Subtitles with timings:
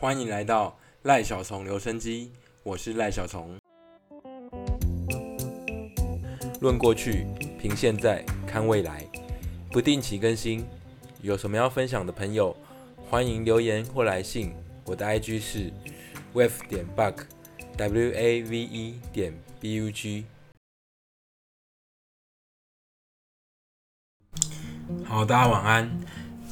[0.00, 3.54] 欢迎来到赖小虫留声机，我是赖小虫。
[6.62, 7.26] 论过去，
[7.58, 9.06] 凭现在，看未来，
[9.70, 10.66] 不定期更新。
[11.20, 12.56] 有什么要分享的朋友，
[13.10, 14.54] 欢迎留言或来信。
[14.86, 15.70] 我的 IG 是
[16.32, 20.24] wave 点 bug，w a v e 点 b u g。
[25.04, 26.00] 好，大家晚安。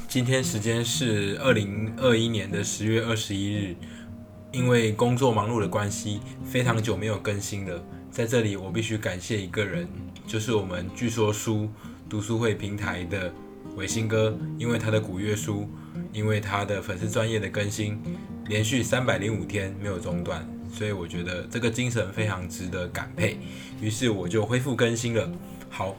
[0.08, 3.76] 今天时间是二零二一年的十月二十一日。
[4.50, 7.84] 因为工作忙碌的关系，非常久没有更新了。
[8.10, 9.86] 在这里，我必须感谢一个人，
[10.26, 11.68] 就是我们据说书
[12.08, 13.30] 读书会平台的
[13.76, 14.34] 伟星哥。
[14.58, 15.68] 因为他的古月书，
[16.10, 18.00] 因为他的粉丝专业的更新，
[18.46, 23.38] 连续三百零五天没有中断，所以我觉得这个精神非常值得感佩。
[23.78, 25.30] 于是我就恢复更新了。
[25.68, 25.94] 好。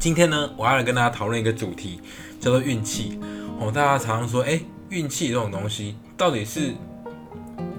[0.00, 2.00] 今天呢，我要来跟大家讨论一个主题，
[2.40, 3.20] 叫做运气。
[3.60, 6.72] 哦，大家常常说，哎，运气这种东西到底是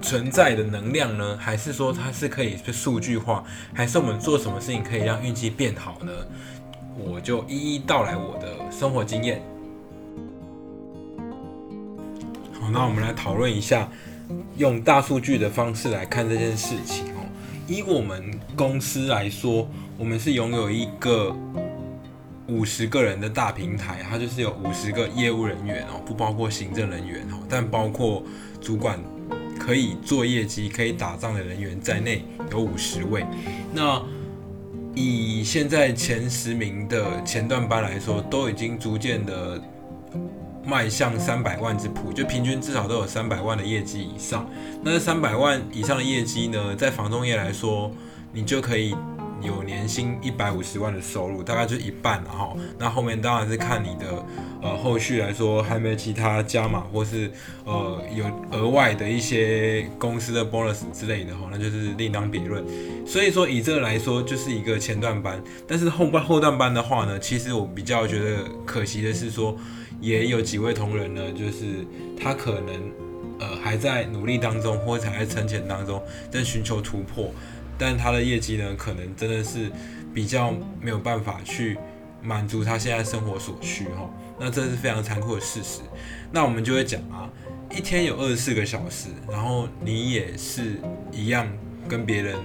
[0.00, 3.42] 存在的能量呢，还是说它是可以被数据化，
[3.74, 6.12] 还是我们做什么事情可以让运气变好呢？
[6.96, 9.42] 我就一一道来我的生活经验。
[12.52, 13.90] 好，那我们来讨论一下，
[14.56, 17.26] 用大数据的方式来看这件事情哦。
[17.66, 21.34] 以我们公司来说，我们是拥有一个。
[22.48, 28.22] 五十个人的大平台，它就是有五十个业务人员哦，不包括行政人员哦，但包括
[28.60, 28.98] 主管
[29.58, 33.24] 可以做业绩、可以打仗的人员在内，有五十位。
[33.72, 34.02] 那
[34.94, 39.62] 以现在前十名的前段班来说，都已经逐渐的
[40.64, 44.50] 迈向三百万之谱，就平均至少都有三百万的业绩以上。
[44.82, 47.90] 那三百万以上的业绩呢，在房中业来说，
[48.32, 48.94] 你就可以。
[49.42, 52.56] 有年薪一百五十万的收入，大概就一半了哈。
[52.78, 54.24] 那后面当然是看你的，
[54.62, 57.30] 呃，后续来说还没有其他加码，或是
[57.64, 62.64] 呃有额外的一些公司的 bonus 之类的哈，那就是另当别论。
[63.06, 65.42] 所以说以这个来说，就是一个前段班。
[65.66, 69.56] 但是后半后段班的话呢，其实我比较觉得可惜的是说，
[70.00, 71.84] 也有几位同仁呢，就是
[72.18, 72.74] 他可能
[73.40, 76.00] 呃还在努力当中，或者还在沉潜当中，
[76.30, 77.32] 在寻求突破。
[77.78, 79.70] 但他的业绩呢，可能真的是
[80.14, 81.78] 比较没有办法去
[82.22, 84.08] 满足他现在生活所需哈。
[84.38, 85.80] 那这是非常残酷的事实。
[86.30, 87.30] 那我们就会讲啊，
[87.70, 90.80] 一天有二十四个小时，然后你也是
[91.12, 91.46] 一样
[91.88, 92.36] 跟别人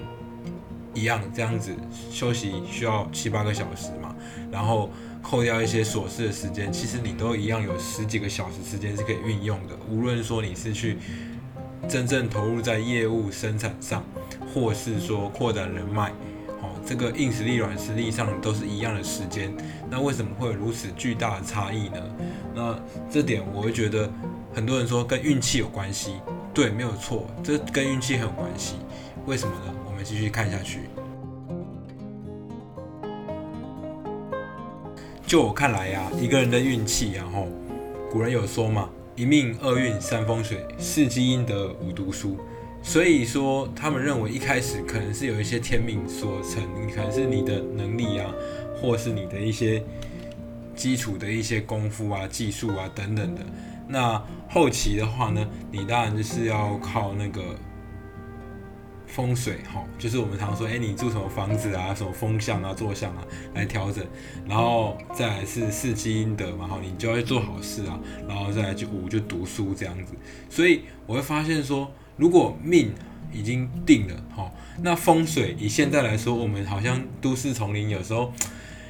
[0.93, 1.73] 一样这样子
[2.11, 4.15] 休息需要七八个小时嘛，
[4.51, 9.75] 然后扣掉一些琐事的时间，其实你都一样有十几个小时时间是可以运用的。
[9.89, 10.97] 无论说你是去
[11.87, 14.03] 真正投入在业务生产上。
[14.53, 16.09] 或是说扩展人脉，
[16.61, 19.53] 哦，这个硬实力、软实力上都是一样的时间，
[19.89, 22.01] 那为什么会有如此巨大的差异呢？
[22.55, 24.09] 那这点我会觉得
[24.55, 26.15] 很多人说跟运气有关系，
[26.53, 28.77] 对，没有错，这跟运气很有关系。
[29.27, 29.73] 为什么呢？
[29.85, 30.79] 我们继续看下去。
[35.27, 37.47] 就我看来呀，一个人的运气，然后
[38.09, 42.37] 古人有说嘛，一命二运三风水，四积阴德五读书。
[42.83, 46.61] 所以说，他们认为一开始可能是有一些天命所成，
[46.93, 48.31] 可能是你的能力啊，
[48.79, 49.83] 或是你的一些
[50.75, 53.41] 基础的一些功夫啊、技术啊等等的。
[53.87, 57.41] 那后期的话呢，你当然就是要靠那个
[59.17, 64.05] 风水哈，就是我们常说，哎，你住什么房子啊，什么风向啊、坐向啊来调整，
[64.47, 70.13] 然后再来是四积阴德嘛，哈，你就要做好事啊，然后再来就五就读书这样子。
[70.47, 71.91] 所以我会发现说。
[72.19, 72.91] 如果命
[73.31, 74.51] 已经定了，哈，
[74.81, 78.33] 那风水以现在来说，我们好像都市丛林有时候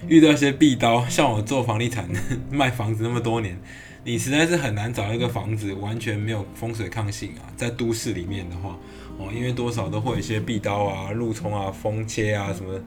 [0.07, 2.07] 遇到一些壁刀，像我做房地产
[2.49, 3.59] 卖房子那么多年，
[4.05, 8.79] 你实在是很难找一个房子完全没有风水抗性啊，在都市里面的话，
[9.17, 12.79] 哦，因为多少都会有一些壁刀啊、路冲啊、风切啊什么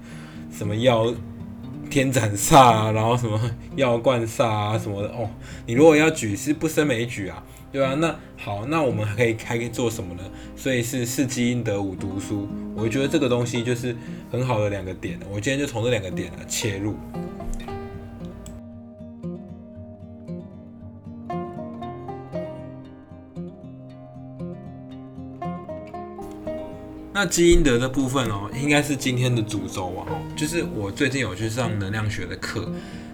[0.52, 1.12] 什么药
[1.90, 3.38] 天斩煞啊，然后什么
[3.76, 5.28] 药罐煞啊什么的，哦，
[5.66, 7.42] 你如果要举是不胜枚举啊。
[7.72, 10.22] 对啊，那好，那我们还可以还可以做什么呢？
[10.56, 13.94] 所以是四积阴德五读书，我觉得这个东西就是
[14.28, 15.16] 很好的两个点。
[15.32, 16.96] 我今天就从这两个点来切入。
[27.12, 32.70] 那基因德的部分哦，应该是今天的主轴啊，就是我最近有去上能量学的课。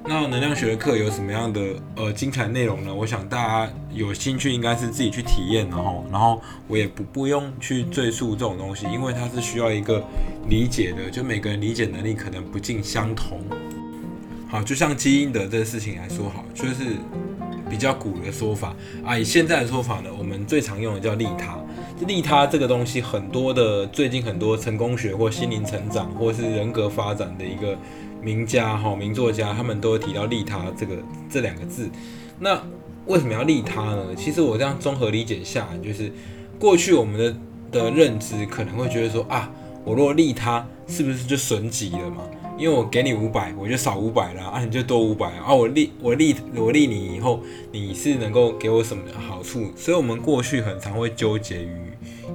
[0.09, 1.61] 那能量学的课有什么样的
[1.97, 2.95] 呃精彩内容呢？
[2.95, 10.05] 我想大家有兴趣应该是自己去体验，然后然后我也不不用去赘述这种东西，因为它是需要一个
[10.49, 13.43] 理解的，就每个人理解能力可能不尽相同。
[14.47, 16.99] 好，就像基因的这个事情来说，好，就是
[17.69, 19.19] 比较古的说法啊。
[19.19, 21.59] 以现在的说法呢，我们最常用的叫利他。
[22.01, 27.77] 利他这个东西，很多的最近很多成功学或心灵成长或是人格发展的一个
[28.21, 30.97] 名家哈名作家，他们都会提到利他这个
[31.31, 31.89] 这两个字。
[32.39, 32.63] 那
[33.07, 34.15] 为什么要利他呢？
[34.17, 36.13] 其实我这样综合理解下，就是
[36.59, 39.51] 过去我们的的认知可能会觉得说啊，
[39.85, 42.23] 我如果利他，是不是就损己了嘛？
[42.59, 45.55] 因为我给你五百，我就少五百了啊，你就多五百啊。
[45.55, 49.71] 我利我利我利你以后，你是能够给我什么好处？
[49.77, 51.77] 所以，我们过去很常会纠结于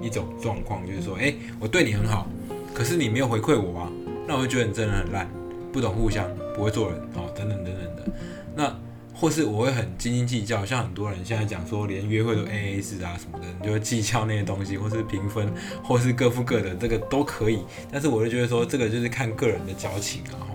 [0.01, 2.27] 一种状况，就是说，哎，我对你很好，
[2.73, 3.91] 可是你没有回馈我啊，
[4.27, 5.27] 那我就觉得你真的很烂，
[5.71, 8.11] 不懂互相，不会做人，哦，等等等等的。
[8.55, 8.79] 那
[9.21, 15.47] 或是我会很斤斤计较，像很多人现在讲说，连约会都 A A 制啊什么的，你就会计较那些东西，或是平分，
[15.83, 17.59] 或是各付各的，这个都可以。
[17.91, 20.49] 但是我就觉得说，这个就是看个人的交情啊。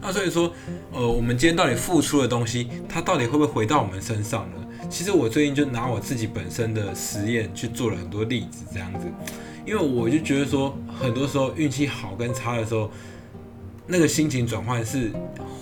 [0.00, 0.52] 那所以说，
[0.92, 4.86] 呃，我们今天到底付出的东西，它到底会不会回到我们身上呢？
[4.88, 9.06] 其实我最近就拿我自己本身的实验去做了很多例子，这样子，
[9.66, 12.88] 因为我就觉得说，很多时候运气好跟差的时候，
[13.84, 15.10] 那个心情转换是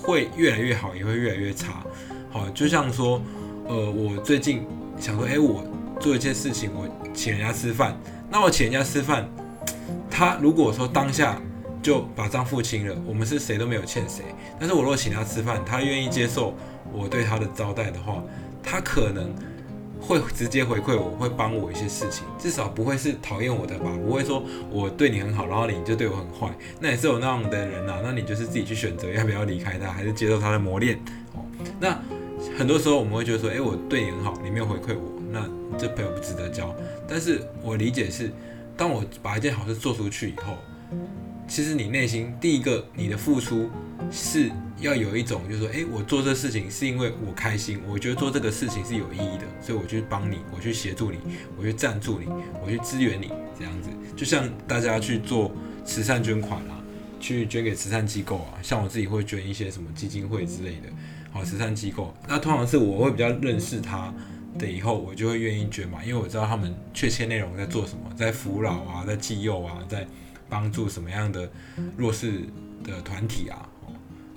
[0.03, 1.83] 会越来越好，也会越来越差。
[2.31, 3.21] 好，就像说，
[3.67, 4.65] 呃，我最近
[4.99, 5.65] 想说，哎，我
[5.99, 7.99] 做一件事情，我请人家吃饭，
[8.31, 9.29] 那我请人家吃饭，
[10.09, 11.43] 他如果说当下
[11.83, 14.23] 就把账付清了，我们是谁都没有欠谁。
[14.61, 16.55] 但是我如果请他吃饭，他愿意接受
[16.93, 18.23] 我对他的招待的话，
[18.63, 19.35] 他可能
[20.01, 23.91] 会直接回馈我，会帮我一些事情，至少不会是讨厌我的吧？
[24.07, 27.95] 不会说我对你很好，然后你就对我很坏，那也是有那样的人呐。
[28.05, 30.97] 那你就是自己去选择要不要离开他，还是接受他的磨练。
[31.35, 31.43] 哦，
[31.81, 31.99] 那。
[32.57, 35.49] 很多时候我们会觉得说，哎，我对你很好，你没有回馈我，那
[35.79, 36.75] 这朋友不值得交。
[37.09, 38.31] 但是我理解是，
[38.77, 40.57] 当我把一件好事做出去以后，
[41.49, 43.69] 其实你内心第一个你的付出
[44.11, 51.19] 是要有一种，就是说，哎，我做这事情是因为我开心，我觉得做这个事情是有意义的，所以我去帮你，我去协助你，
[51.59, 52.27] 我去赞助你，
[52.65, 53.89] 我去支援你，这样子。
[54.17, 55.51] 就像大家去做
[55.85, 56.83] 慈善捐款啊，
[57.19, 60.89] 去捐给慈善机构啊，像我自己会捐一些什么基金会之类的。
[61.33, 64.13] 好，慈善机构，那通常是我会比较认识他
[64.59, 70.07] 的，以后我就会愿意捐嘛，因为我知道他们确切内容在做什么，在扶老啊，在济幼啊，在
[70.49, 71.49] 帮助什么样的
[71.97, 72.43] 弱势
[72.83, 73.69] 的团体啊，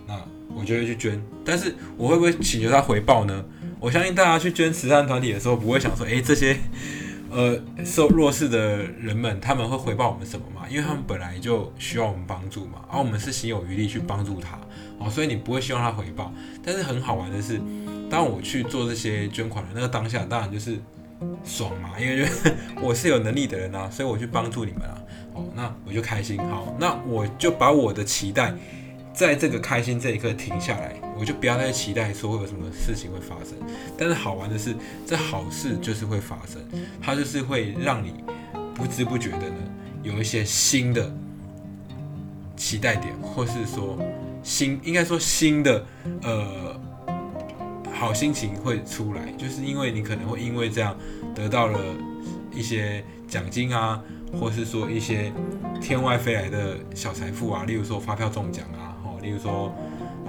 [0.06, 0.14] 那
[0.56, 1.20] 我就会去捐。
[1.44, 3.44] 但是我会不会请求他回报呢？
[3.80, 6.56] 我相信大家去捐慈善团体的时候，不会想说，诶，这些
[7.32, 10.70] 呃受弱势的人们他们会回报我们什么嘛？
[10.70, 14.60] 因为他们本来就需要我们帮助嘛，而我们是心有余力去帮助他。
[15.04, 16.32] 哦，所以你不会希望他回报，
[16.64, 17.60] 但是很好玩的是，
[18.10, 20.78] 当我去做这些捐款的那个当下，当然就是
[21.44, 22.32] 爽嘛，因为就
[22.82, 25.02] 我是有能力的人啊，所以我去帮助你们啊，
[25.34, 26.38] 哦，那我就开心。
[26.50, 28.54] 好，那我就把我的期待
[29.14, 33.58] 在这个开心这一刻停下来，我就不要再期待说会有什么事情会发生。
[33.98, 36.62] 但是好玩的是，这好事就是会发生，
[37.02, 38.14] 它就是会让你
[38.74, 39.56] 不知不觉的呢，
[40.02, 41.14] 有一些新的
[42.56, 43.98] 期待点，或是说。
[44.44, 45.86] 新应该说新的
[46.22, 46.80] 呃
[47.94, 50.96] 好心情会出来，就是因为你可能会因为这样
[51.34, 51.80] 得到了
[52.54, 54.02] 一些奖金啊，
[54.38, 55.32] 或是说一些
[55.82, 59.74] 天外飞来的小财富啊，例如说发票中奖啊，哦，例如说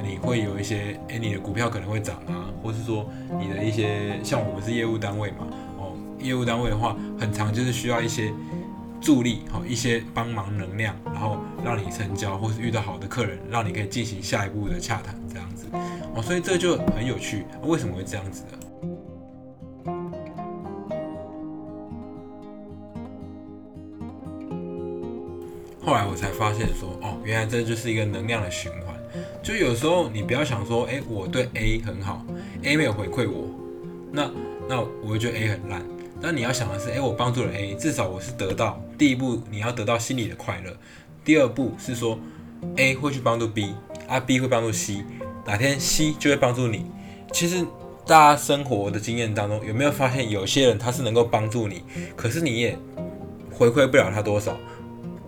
[0.03, 8.33] 你会有一些哎你的股票可能会涨啊，或是说你的一些像我们是业务单位嘛，哦，业务单位的话很长就是需要一些。
[9.05, 15.67] 助力好一些帮忙能量，然后让你成交，或是遇到好的客人，让你可以进行下一步的洽谈，这样子
[16.15, 17.45] 哦，所以这就很有趣。
[17.65, 18.59] 为什么会这样子的？
[25.85, 28.95] 后来我才发现说，哦，原来这就是一个能量的循环。
[29.43, 32.25] 就有时候你不要想说，哎，我对 A 很好
[32.63, 33.51] ，A 没有回馈我，
[34.11, 34.31] 那
[34.67, 35.83] 那我就觉得 A 很烂。
[36.23, 40.77] 那你要想的是，哎，我帮助了 A，至少我是得到第一步，你要得到心理的快乐。
[41.25, 42.19] 第二步是说
[42.77, 43.75] ，A 会去帮助 B，
[44.07, 45.05] 啊，B 会帮助 C，
[45.47, 46.87] 哪天 C 就会帮助你。
[47.33, 47.65] 其实
[48.07, 51.83] 大家生活的经验当中，有没有发现有些人他是能够帮助你，
[52.15, 52.79] 可是你也
[53.51, 54.57] 回馈不了他多少？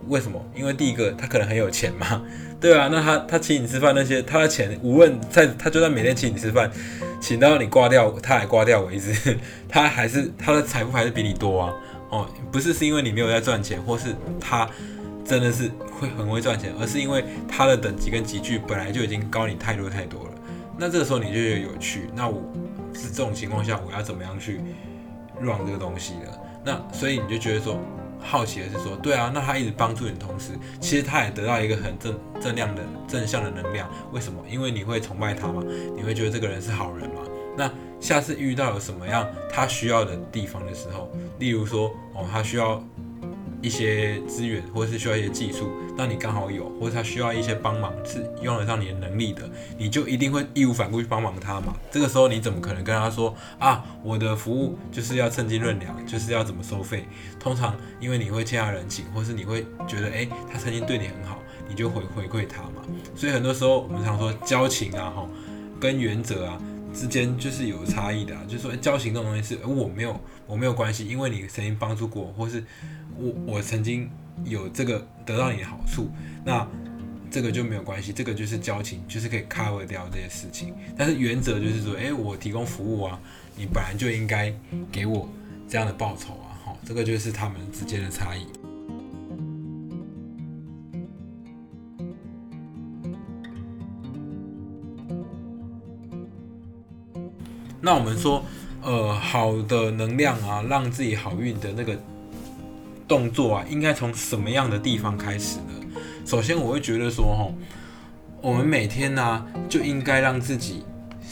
[0.07, 0.41] 为什么？
[0.55, 2.21] 因为第一个他可能很有钱嘛，
[2.61, 6.71] 对啊，那他他请你吃饭那些，他的钱无论在他就算每天请你吃饭。
[7.19, 9.35] 请到你挂掉，他还挂掉为止，
[9.67, 11.73] 他还是他的财富还是比你多啊！
[12.09, 14.69] 哦，不是是因为你没有在赚钱，或是他
[15.25, 20.31] 真的是会很会赚钱，而是因为他的等级跟级距本来就已经高你太多太多了。
[20.77, 22.41] 那这个时候你就觉得有趣，那我
[22.93, 24.61] 是这种情况下我要怎么样去
[25.39, 26.39] run 这个东西的？
[26.63, 27.79] 那所以你就觉得说。
[28.19, 33.87] 好奇的是说，对啊，那他一直帮助你的同时，其实他也得到一个很正正量的正向的能量。
[34.11, 34.43] 为什么？
[34.49, 35.63] 因为你会崇拜他嘛，
[35.95, 37.21] 你会觉得这个人是好人嘛。
[37.57, 42.81] 那下次遇到有什么样他需要的地方的时候，例如说哦，他需要
[43.59, 49.49] 一些资源，或是需要一些技术，那你刚好有，或者他需要一些帮忙，是用得上你的能力的，
[49.79, 51.75] 你就一定会义无反顾去帮忙他嘛。
[51.89, 57.07] 这个时候你怎么可能跟他说啊，我的服务就是要称斤论两，就是要怎么收费？
[57.39, 62.83] 通常因为你会欠他人情，或是你会觉得诶，他曾经对你很好，你就回回馈他嘛。
[63.15, 65.27] 所以很多时候我们常说交情啊，吼，
[65.79, 66.61] 跟原则啊。
[66.97, 72.63] 之间就是有差异的，就是说交情这种东西是，我没有我没有关系，因为你曾经帮助过，或是
[73.15, 74.09] 我我曾经
[74.43, 76.09] 有这个得到你的好处，
[76.43, 76.67] 那
[77.29, 80.73] 这个就没有关系，这个就是交情，就是可以 cover 掉这些事情。
[80.97, 83.19] 但是原则就是说，诶，我提供服务啊，
[83.55, 84.51] 你本来就应该
[84.91, 85.29] 给我
[85.69, 88.47] 这样的报酬啊，好，这个就是他们之间的差异。
[97.79, 98.43] 那我们说，
[98.81, 101.95] 呃，好的能量啊，让自己好运的那个
[103.07, 106.01] 动作啊，应该从什么样的地方开始呢？
[106.25, 107.53] 首先，我会觉得说，吼，
[108.41, 110.83] 我们每天呢，就应该让自己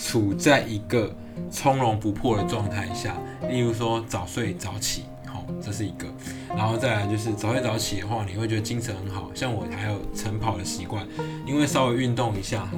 [0.01, 1.13] 处在一个
[1.49, 3.15] 从容不迫的状态下。
[3.49, 6.05] 例如说，早睡早起，好，这是一个。
[6.49, 9.29] 然后再来就是早睡早起的话，你会觉得精神很好。
[9.35, 11.05] 像我还有晨跑的习惯，
[11.45, 12.69] 因为稍微运动一下。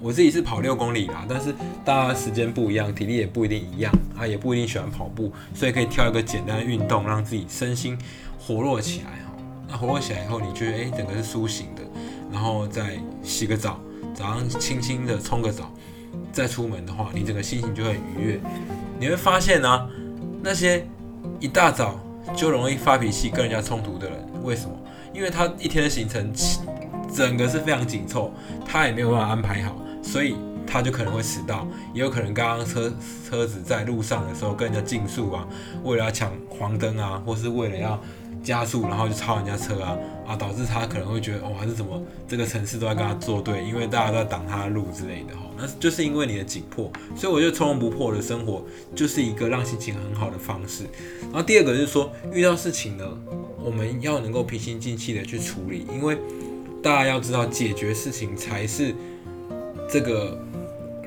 [0.00, 7.98] 我自己是跑六公里啦，但是大家时间不一样，体力也不一定一样啊，也不一定喜欢跑步，所以可以挑一个简单的运动，让自己身心
[8.38, 9.32] 活络起来哈。
[9.68, 11.82] 那活络起来以后，你觉得诶，整个是苏醒的，
[12.30, 13.80] 然后再洗个澡，
[14.14, 15.72] 早上轻轻的冲个澡，
[16.30, 18.40] 再出门的话，你整个心情就会愉悦。
[19.00, 19.88] 你会发现呢，
[20.42, 20.86] 那些
[21.40, 21.98] 一大早
[22.36, 24.76] 就容易发脾气、跟人家冲突的人，为什么？
[25.12, 26.30] 因为他一天的行程
[27.12, 28.30] 整个是非常紧凑，
[28.64, 29.74] 他也没有办法安排好。
[30.06, 32.92] 所以他就可能会迟到，也有可能刚刚车
[33.28, 35.46] 车子在路上的时候跟人家竞速啊，
[35.82, 38.00] 为了要抢黄灯啊，或是为了要
[38.42, 39.96] 加速，然后就超人家车啊
[40.28, 50.84] 啊，导致他可能会觉得哇，是怎么这个城市都在跟他作对，因为大家都在挡他的路之类的哈，那就是因为你的紧迫，所以我觉得从容不迫的生活就是一个让心情很好的方式。
[51.24, 53.04] 然后第二个就是说，遇到事情呢，
[53.62, 56.16] 我们要能够平心静气的去处理，因为
[56.82, 58.94] 大家要知道，解决事情才是。
[59.88, 60.38] 这个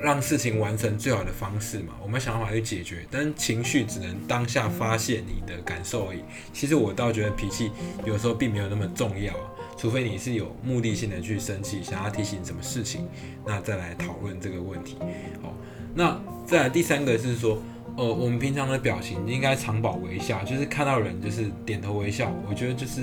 [0.02, 6.20] 让事情完成最好的方式嘛，我们想办法去解决，但情绪只能当下发泄你的感受而已。
[6.52, 7.70] 其实我倒觉得脾气
[8.06, 9.34] 有时候并没有那么重要，
[9.76, 13.06] 除非你是有目的性的去生气，想要提醒什么事情，
[13.46, 14.96] 那再来讨论这个问题。
[15.42, 15.52] 好，
[15.94, 17.62] 那再来第三个是说，
[17.96, 22.32] 呃，我们平常的表情应该常保微笑，就是看到人就是点头微笑。
[22.48, 23.02] 我觉得就是，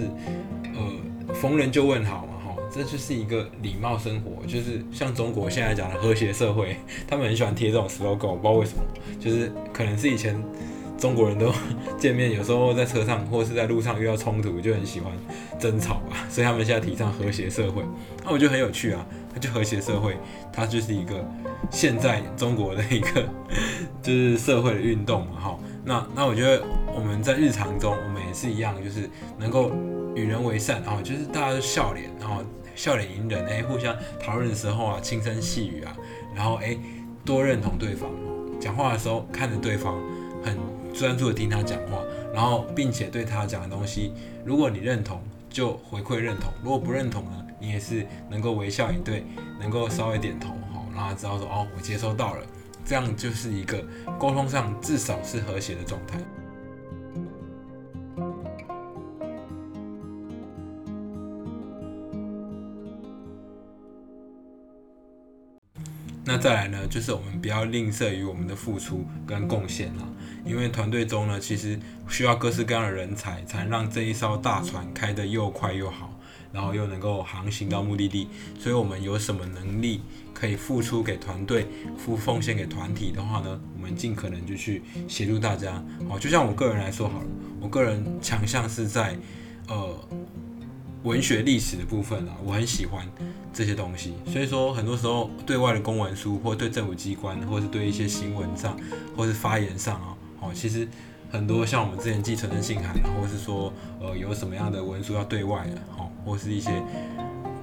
[0.73, 2.33] 呃，逢人就问好嘛。
[2.77, 8.83] 这就是一个礼貌生活，就是像中国现在讲的和谐社会， 他们很喜欢贴这种 slogan，我不知道为什么，
[9.19, 10.41] 就是可能是以前
[10.97, 11.51] 中国人都
[11.97, 15.11] 见面，有时候在车上或是在路上遇到冲突，就很喜欢
[15.59, 17.81] 争吵吧， 所以他们现在提倡和谐社会，
[18.23, 19.05] 那我觉得很有趣啊，
[19.41, 20.15] 就和谐社会，
[20.53, 21.25] 它就是一个
[21.71, 23.27] 现在中国的一个
[24.03, 26.63] 就是社会的运动嘛，哈，那那我觉得
[26.95, 29.71] 我们在日常中，我们也是一样，就是能够。
[30.15, 32.41] 与人为善，然后就是大家都笑脸，然后
[32.77, 35.97] 笑脸迎人，哎，互相讨论的时候啊，轻声细语啊，
[36.35, 36.77] 然后哎，
[37.25, 38.11] 多认同对方，
[38.59, 39.95] 讲话的时候看着对方，
[40.43, 40.55] 很
[40.93, 44.13] 专注的听他讲话，然后并且对他讲的东西，
[44.45, 45.19] 如果你认同，
[45.49, 49.23] 就回馈认同；如果不认同呢，你也是能够微笑以对，
[49.59, 52.43] 能够稍微点头，哈，让他知道说，哦，我接收到了，
[52.85, 53.83] 这样就是一个
[54.19, 56.19] 沟通上至少是和谐的状态。
[66.29, 70.03] 那再来呢，就是我们不要吝啬于我们的付出跟贡献啦，
[70.43, 71.79] 因为团队中呢，其实
[72.09, 76.19] 需要各式各样的人才，才能让这一艘大船开得又快又好，
[76.51, 78.27] 然后又能够航行到目的地。
[78.59, 80.01] 所以，我们有什么能力
[80.33, 81.65] 可以付出给团队、
[81.97, 85.81] 付奉献给团体的话呢，我们尽可能就去协助大家。
[86.09, 87.25] 好，就像我个人来说好了，
[87.61, 89.17] 我个人强项是在
[89.69, 89.97] 呃。
[91.03, 93.07] 文学历史的部分啊，我很喜欢
[93.53, 98.77] 这些东西，所以说很多时候对外的公文书，或对政府机关，或是对一些新闻上，
[99.15, 100.87] 或是发言上啊，哦，其实
[101.31, 106.71] 很多像我们之前寄存的信函，或是说呃有什么样的文书要对外的，哦，或是一些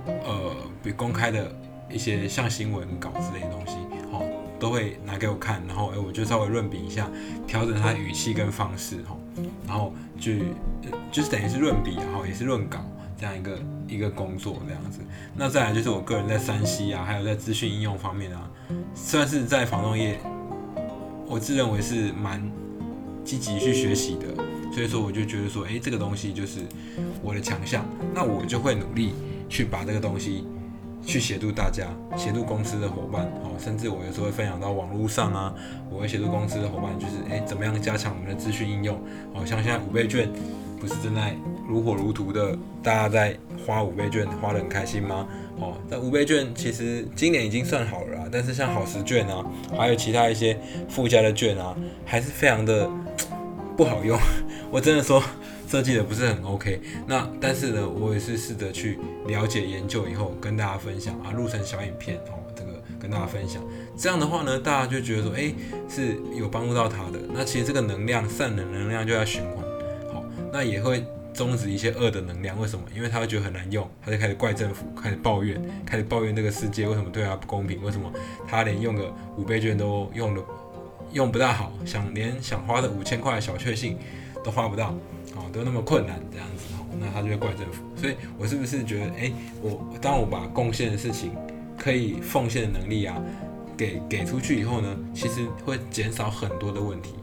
[0.07, 1.55] 呃被公开的
[1.89, 3.75] 一些像新闻稿之类的东西，
[4.11, 4.27] 哦，
[4.59, 7.09] 都会拿给我看，然后哎我就稍微润笔一下，
[7.47, 9.17] 调整它语气跟方式，哈，
[9.67, 10.33] 然后就
[11.13, 12.85] 就是等于是润笔，然后也是润稿。
[13.19, 15.01] 这样一个一个工作这样子，
[15.37, 18.51] 那再来就是我个人在山西啊，还有在资讯应用方面啊，
[18.95, 20.19] 算是在房东业
[21.27, 22.43] 我自认为是蛮
[23.25, 24.27] 积极去学习的，
[24.73, 26.61] 所以说我就觉得说，诶，这个东西就是
[27.23, 29.15] 我的强项，那我就会努力
[29.49, 30.47] 去把这个东西
[31.07, 35.55] 去协助大家，协助公司的伙伴，哦，甚至我有时候会分享到网络上啊，
[35.91, 38.99] 我会协助公司的伙伴，就是诶，怎么样加强我们的资讯应用，
[39.33, 40.29] 哦，像现在五倍券
[40.79, 41.35] 不是正在
[41.67, 45.27] 如火如荼的，大家在花五倍券花得很开心吗？
[45.59, 49.45] 哦，那五倍券其实今年已经算好了，但是像好时券啊，
[49.77, 52.91] 还有其他一些附加的券啊，还是非常的
[53.77, 54.19] 不好用。
[54.71, 55.23] 我真的说
[55.69, 56.81] 设计的不是很 OK。
[57.07, 63.63] 那但是呢，我也是试着去了解研究以后，跟大家分享啊，录成小影片哦，这个跟大家分享。
[63.97, 65.55] 这样的话呢，大家就觉得说，哎，
[65.89, 67.21] 是有帮助到他的。
[67.33, 69.65] 那其实这个能量善的能量就在循环，
[70.13, 71.05] 好，那也会。
[71.35, 72.85] 终止一些恶的能量，为什么？
[72.95, 77.83] 因为他会觉得很难用，他就开始怪政府，开始抱怨，开始抱怨这个世界为什么对他不公平？
[77.83, 78.11] 为什么
[78.47, 80.41] 他连用个五倍券都用的
[81.13, 83.99] 用不大好，想连想花的五千块小确幸
[84.45, 84.87] 都花不到，
[85.35, 87.83] 啊，都那么困难这样子，那他就会怪政府。
[87.97, 91.33] 所以我是不是觉得，哎，我当我把贡献的事情
[91.77, 93.21] 可以奉献的能力啊，
[93.77, 97.15] 给给出去以后呢，其实会减少很多的问题。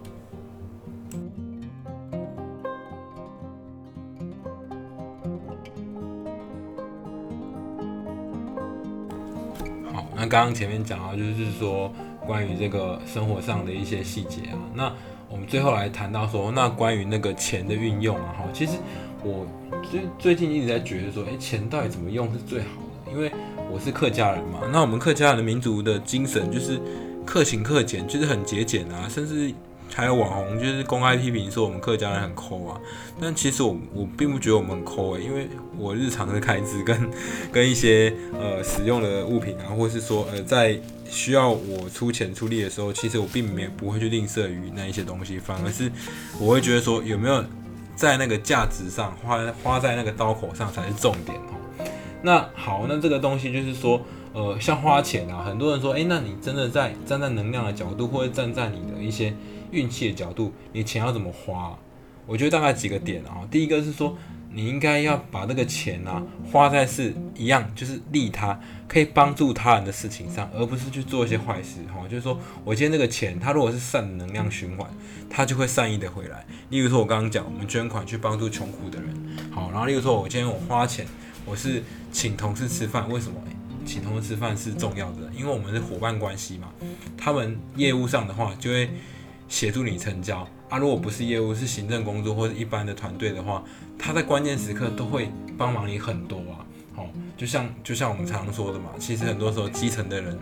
[10.21, 11.91] 那刚刚前面讲到，就是说
[12.27, 14.59] 关于这个生活上的一些细节啊。
[14.75, 14.93] 那
[15.27, 18.73] 我们最后来谈到说，那关于那个钱的运用啊，哈，其实
[19.23, 19.47] 我
[19.89, 23.11] 最最近一直在觉得说，哎，钱到底怎么用是最好的？
[23.11, 23.31] 因为
[23.71, 26.79] 我是客家人嘛，那我们客家人的民族的精神就是
[27.25, 29.51] 克勤克俭，就是很节俭啊，甚至。
[29.93, 32.79] 还有网红就是公开批评说我们客家人很抠啊，
[33.19, 37.09] 但其实我我并不觉得我们抠诶，因为我日常的开支跟
[37.51, 40.79] 跟一些呃使用的物品啊，或是说呃在
[41.09, 45.91] 需要我出钱出力的时候，其实我并没有不会去吝啬于那一些东西，反而是
[46.39, 47.43] 我会觉得说有没有
[47.93, 51.85] 在那个价值上花花在那个刀口上才是重点哦。
[52.23, 59.33] 那好，那这个东西就是说呃像花钱啊，很多人说诶，那你真的在站在能量的角度，或者站在你的一些。
[59.71, 61.77] 运气的角度，你钱要怎么花？
[62.27, 63.47] 我觉得大概几个点啊。
[63.49, 64.15] 第一个是说，
[64.53, 68.57] 你应该要把那个钱啊花在是一样，就是利他，
[68.87, 71.79] 可以帮助他人的事情上，而不是去做一些坏事。
[71.93, 74.87] 哈，就是说我今天那个钱，它如果是善能量循环，
[75.29, 76.45] 它就会善意的回来。
[76.69, 79.09] 例如说，我刚刚讲，我们捐款去帮助穷苦的人。
[79.49, 81.05] 好，然后例如说，我今天我花钱，
[81.45, 83.35] 我是请同事吃饭，为什么？
[83.83, 86.69] 请同事吃饭是重要的，因为我们是伙伴关系嘛。
[87.17, 88.89] 他们业务上的话，就会。
[89.51, 90.77] 协助你成交啊！
[90.77, 93.61] 如果不是业务，是行政工作或者一般的团队的话，
[93.99, 96.65] 他在关键时刻都会帮忙你很多啊。
[96.95, 100.39] 好，就像就像我们常说的嘛，其实很多时候基层的人，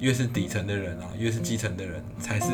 [0.00, 2.46] 越是底层的人啊，越是基层的人，才是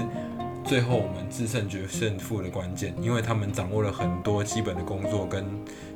[0.64, 5.46] 最后我们制胜决胜负的关键，因为他们掌握了很多基本的工作跟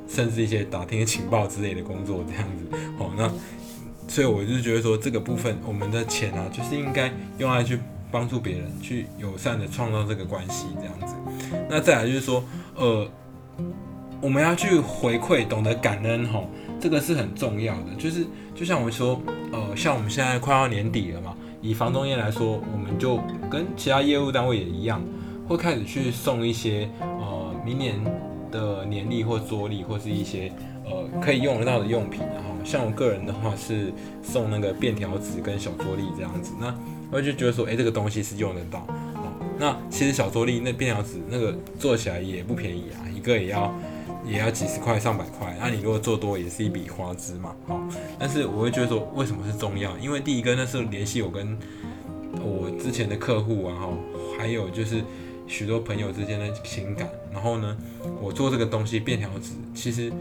[0.07, 2.77] 甚至一些打听情报之类的工作这样子。
[2.97, 3.29] 好，那
[4.07, 7.77] 所以我就觉得说这个部分，我们的钱啊，就是应该用来去。
[8.11, 11.15] 帮助别人去友善的创造这个关系，这样子。
[11.69, 12.43] 那再来就是说，
[12.75, 13.07] 呃，
[14.21, 16.47] 我们要去回馈，懂得感恩，吼，
[16.79, 17.95] 这个是很重要的。
[17.97, 23.17] 就是就像我说，呃，像我们现在快要年底了嘛，以房东业来说，我们就
[23.49, 25.01] 跟其他业务单位也一样，
[25.47, 27.95] 会开始去送一些呃明年
[28.51, 30.51] 的年历或桌历，或是一些
[30.85, 32.21] 呃可以用得到的用品。
[32.21, 36.51] 然后，像我个人的话是送那个便条纸跟小桌历这样子。
[36.59, 36.75] 那
[37.09, 38.79] 我就觉得说，哎，这个东西是用得到。
[39.13, 43.73] 好，那其实小桌历那便条纸那个做起来也不便宜啊，一个也要
[44.27, 45.55] 也要几十块、上百块。
[45.57, 47.55] 那你如果做多，也是一笔花枝嘛。
[47.65, 47.81] 好，
[48.19, 49.97] 但是我会觉得说，为什么是重要？
[49.99, 51.57] 因为第一个那是联系我跟
[52.43, 53.89] 我之前的客户啊，哈，
[54.37, 55.01] 还有就是
[55.47, 57.07] 许多朋友之间的情感。
[57.31, 57.77] 然后呢，
[58.21, 60.11] 我做这个东西便条纸，其实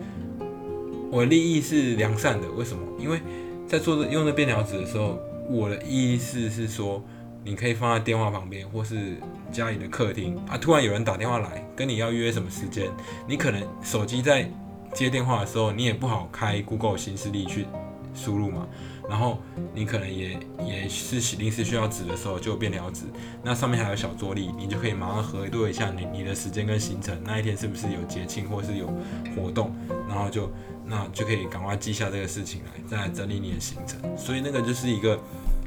[1.11, 2.49] 我的利益是良善的。
[2.51, 2.83] 为什么？
[2.99, 3.21] 因为
[3.66, 5.19] 在做用这便条纸的时候。
[5.49, 7.01] 我的意思是说，
[7.45, 9.16] 你可以放在电话旁边，或是
[9.53, 10.59] 家里的客厅啊。
[10.59, 12.90] 突然有人打电话来，跟你要约什么时间，
[13.29, 14.51] 你可能手机在
[14.92, 17.64] 接电话的时候，你也不好开 Google 新势力去
[18.12, 18.66] 输入嘛。
[19.09, 19.38] 然后
[19.73, 23.05] 你可能也也是临时需要纸的时候，就便条纸，
[23.45, 28.92] 那上面还有小桌历，你就可以马上核对一下你你的时间跟行程，那一天是不是有节庆或是有
[29.37, 29.73] 活动，
[30.16, 30.50] 然后就。
[30.88, 33.98] 那就可以赶快记下这个事情来，再来整理你的行程。
[34.16, 35.18] 所以那个就是一个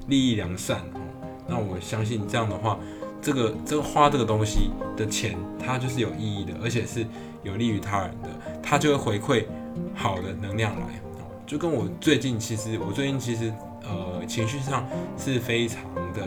[0.07, 1.01] 利益良善哦。
[1.45, 2.79] 那我相信这样的话，
[3.21, 7.05] 这个这个花这个东西的钱，它就是有意义的，而且是
[7.43, 8.29] 有利于他人的，
[8.63, 9.45] 它就会回馈
[9.93, 11.01] 好的能量来。
[11.45, 15.83] 就跟我最近其实，我最近其实呃情绪上是非常
[16.13, 16.25] 的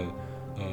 [0.59, 0.65] 呃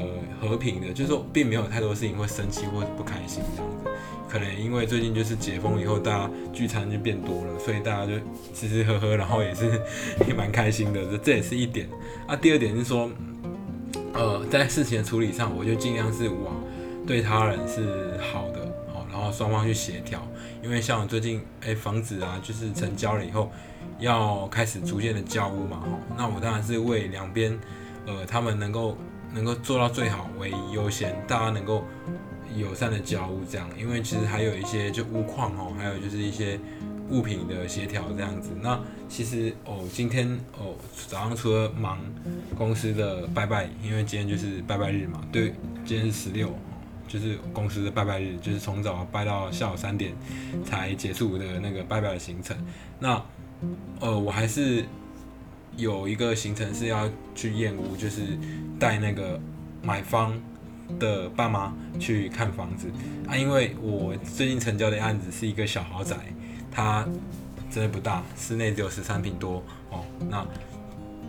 [0.42, 3.90] 和平的，就是说并没有太多事情会生气或者不开心这样子。
[4.30, 8.14] 可能因为最近就是解封以后，大家聚餐就变多了，所以大家就
[8.54, 9.82] 吃吃喝喝，然后也是
[10.28, 11.04] 也蛮开心的。
[11.06, 11.90] 这这也是一点。
[12.28, 13.10] 啊，第二点是说，
[14.14, 16.64] 呃，在事情的处理上，我就尽量是往
[17.08, 20.22] 对他人是好的，好，然后双方去协调。
[20.62, 23.52] 因为像最近，哎，房子啊，就是成交了以后，
[23.98, 27.60] 要开始逐渐的交屋嘛，哈，那我当然是为两边，
[28.06, 28.96] 呃，他们能够
[29.34, 31.84] 能够做到最好为优先，大家能够。
[32.56, 36.60] 友善的交屋这样，因为其实还有一些就屋况哦，还有就是一些
[37.10, 38.50] 物品的协调这样子。
[38.62, 40.76] 那其实哦，今天哦
[41.08, 42.00] 早上除了忙
[42.58, 45.54] 公司的拜拜，因为今天就是拜拜日嘛，对，
[45.86, 46.52] 今天是十六，
[47.08, 50.14] 就是公司的拜拜日，就是从早拜到下午三点
[50.66, 52.58] 才结束的那个拜拜的行程。
[53.00, 53.24] 那
[54.00, 54.84] 呃，我还是
[55.78, 58.22] 有一个行程是要去验屋，就是
[58.80, 59.40] 带那个
[59.84, 60.34] 买方。
[60.98, 62.88] 的爸妈去看房子
[63.28, 66.16] 啊，因为我最近成交的案子是一个小豪宅，
[66.72, 67.06] 它
[67.70, 70.04] 真的不大，室内只有十三平多哦。
[70.30, 70.46] 那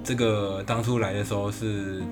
[0.03, 2.03] 这个当初来的时候是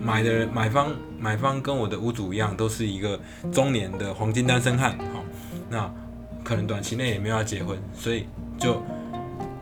[0.00, 3.18] 买的买方，买方跟我的屋主一样，都是一个
[3.52, 5.22] 中年的黄金单身汉，好，
[5.70, 5.88] 那
[6.42, 8.26] 可能短期内也没有要结婚，所以
[8.58, 8.82] 就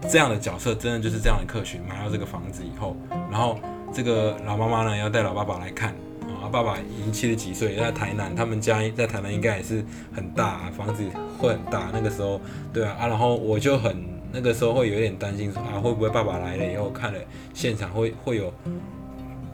[0.08, 2.96] 这样的角色，真的就是这样的客群，买到这个房子以后，
[3.30, 3.58] 然后
[3.92, 5.94] 这个老妈妈呢要带老爸爸来看。
[6.46, 11.02] 爸爸已经七十几岁，在台南，他们家在台南应该也是很大，房子
[11.38, 11.88] 会很大。
[11.92, 12.40] 那个时候，
[12.72, 17.18] 对啊啊，然后我就很那个时候会有点担心，说啊会不会爸爸来了以后看了
[17.54, 18.52] 现场会会有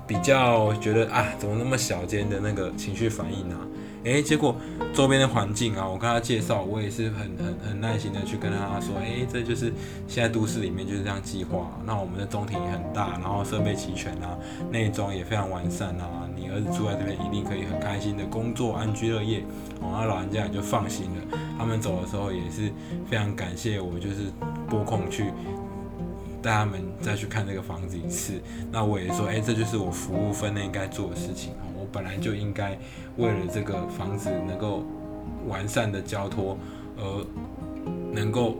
[0.07, 3.61] 比较觉得啊怎么那么小间的那个情绪反应啊？
[4.05, 4.55] 诶，结果
[4.92, 9.73] 周边的环境啊，我跟他介绍，我也是很很很耐心的去跟他说，诶，这就是
[10.07, 11.70] 现在都市里面就是这样计划。
[11.87, 14.37] 那我们的中庭也很大，然后设备齐全啊，
[14.70, 16.24] 内装也非常完善啊。
[16.55, 19.40] 儿子住在这边一定可以很开心的工作，安居乐业。
[19.81, 21.38] 哦，那老人家也就放心了。
[21.59, 22.71] 他们走的时候也是
[23.11, 24.31] 非常感谢我，就是
[24.69, 25.33] 拨空去
[26.40, 28.40] 带他们再去看这个房子一次。
[28.71, 31.53] 那我也说，哎，这就是我服务分内应该做的事情。
[31.77, 32.79] 我本来就应该
[33.17, 34.85] 为了这个房子能够
[35.49, 36.57] 完善的交托，
[36.97, 37.27] 而
[38.12, 38.57] 能够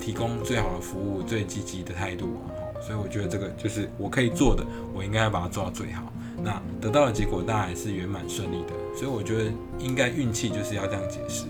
[0.00, 2.38] 提供最好的服务、最积极的态度
[2.80, 4.64] 所以我觉得这个就是我可以做的，
[4.94, 6.12] 我应该要把它做到最好。
[6.42, 8.72] 那得到的结果当然是圆满顺利的。
[8.94, 11.46] 所以我觉得应该运气就是要这样解释。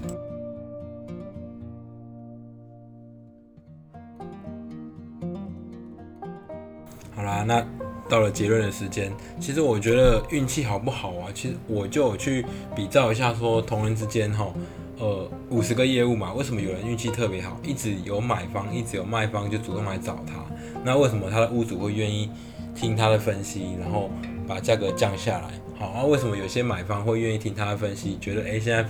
[7.15, 7.65] 好啦，那。
[8.11, 11.29] 到了结论的时间，其实我觉得运气好不好啊？
[11.35, 12.43] 其实我就去
[12.75, 14.51] 比照一下，说同人之间哈，
[14.99, 20.43] 呃，五十个业务嘛，为什么有人运气特别好，一直有买方，一直有卖方就主动来找他？
[20.83, 22.31] 那为什么他的屋主会愿意
[22.75, 24.09] 听他的分析，然后
[24.49, 25.51] 把价格降下来？
[25.79, 28.85] 好，那为什么有些买方会愿意听他的分析，觉得诶，现在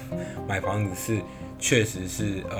[0.46, 1.20] 买房子是
[1.58, 2.56] 确实是呃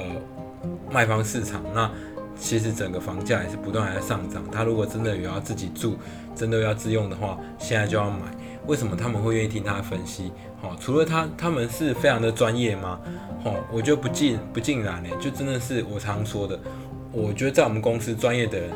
[0.90, 1.62] 卖方市场？
[1.72, 1.90] 那
[2.38, 4.42] 其实整个房价也是不断还在上涨。
[4.50, 5.96] 他如果真的有要自己住，
[6.34, 8.26] 真的要自用的话，现在就要买。
[8.66, 10.30] 为什么他们会愿意听他的分析？
[10.60, 13.00] 好，除了他，他们是非常的专业吗？
[13.42, 16.58] 好，我觉得不尽不尽然呢，就真的是我常说的。
[17.10, 18.70] 我觉得在我们公司专业的人，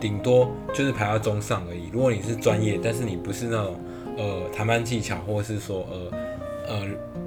[0.00, 1.88] 顶多就是排到中上而已。
[1.92, 3.80] 如果你是专业，但是你不是那种
[4.16, 6.18] 呃谈判技巧，或是说呃
[6.68, 6.86] 呃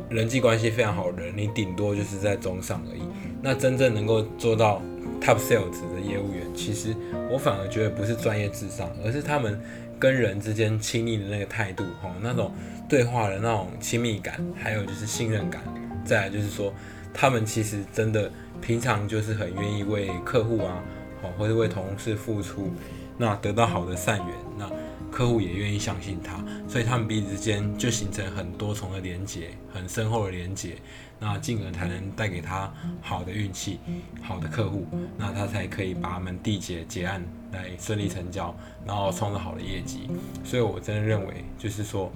[0.09, 3.01] 人际关系非常好的人，你顶多就是在中上而已。
[3.41, 4.81] 那真正能够做到。
[5.21, 6.95] Top sales 的业务员，其实
[7.29, 9.59] 我反而觉得不是专业至上，而是他们
[9.99, 12.53] 跟人之间亲密的那个态度，哈，那种
[12.87, 15.61] 对话的那种亲密感，还有就是信任感。
[16.05, 16.73] 再来就是说，
[17.13, 20.81] 他们其实真的平常就是很愿意为客户啊，
[21.21, 22.71] 哦，或者为同事付出，
[23.17, 24.27] 那得到好的善缘，
[24.57, 24.69] 那
[25.11, 30.75] 客户也愿意相信他，所以他们彼此之间就形成很多重的连结，很深厚的连结。
[31.21, 33.77] 那进而才能带给他好的运气，
[34.21, 38.55] 好的客户，那他才可以把他们缔结结案来顺利成交，
[38.85, 40.09] 然后创造好的业绩。
[40.45, 42.09] 所以我真的认为，就是说，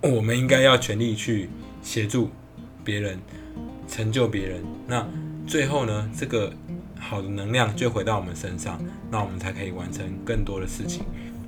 [0.00, 1.50] 我们应该要全力去
[1.82, 2.30] 协助
[2.82, 3.20] 别人，
[3.86, 4.64] 成就别人。
[4.86, 5.06] 那
[5.46, 6.50] 最后呢，这个
[6.98, 8.78] 好的能量就回到我们身上，
[9.10, 11.04] 那我们才可以完成更多的事情。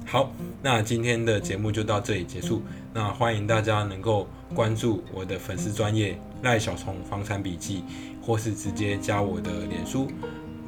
[0.06, 0.32] 好，
[0.62, 2.62] 那今天的节目就到这里结束。
[2.92, 7.84] 那欢迎大家能够关注我的粉丝专业赖小虫房产笔记，
[8.20, 10.10] 或是直接加我的脸书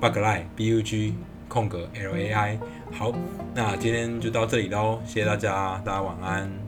[0.00, 1.14] bug 赖 b u g
[1.48, 2.58] 空格 l a i。
[2.92, 3.12] 好，
[3.54, 6.61] 那今天就到这里喽，谢谢大家，大家晚安。